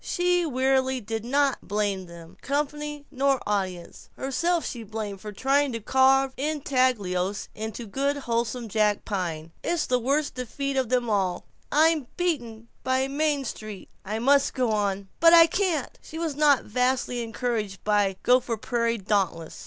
She 0.03 0.47
wearily 0.47 0.99
did 0.99 1.23
not 1.23 1.61
blame 1.67 2.07
them, 2.07 2.35
company 2.41 3.05
nor 3.11 3.39
audience. 3.45 4.09
Herself 4.17 4.65
she 4.65 4.81
blamed 4.81 5.21
for 5.21 5.31
trying 5.31 5.71
to 5.73 5.79
carve 5.79 6.33
intaglios 6.37 7.49
in 7.53 7.69
good 7.69 8.17
wholesome 8.17 8.67
jack 8.67 9.05
pine. 9.05 9.51
"It's 9.63 9.85
the 9.85 9.99
worst 9.99 10.33
defeat 10.33 10.75
of 10.75 10.91
all. 11.07 11.45
I'm 11.71 12.07
beaten. 12.17 12.67
By 12.83 13.07
Main 13.07 13.45
Street. 13.45 13.89
'I 14.03 14.17
must 14.17 14.55
go 14.55 14.71
on.' 14.71 15.07
But 15.19 15.33
I 15.35 15.45
can't!" 15.45 15.99
She 16.01 16.17
was 16.17 16.35
not 16.35 16.63
vastly 16.63 17.21
encouraged 17.21 17.83
by 17.83 18.13
the 18.13 18.17
Gopher 18.23 18.57
Prairie 18.57 18.97
Dauntless 18.97 19.59